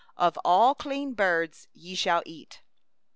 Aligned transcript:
11Of 0.17 0.37
all 0.43 0.73
clean 0.73 1.13
birds 1.13 1.67
ye 1.75 1.95
may 2.07 2.21
eat. 2.25 2.63